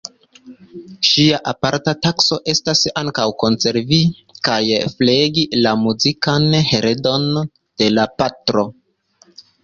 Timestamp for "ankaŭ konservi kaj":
3.01-4.61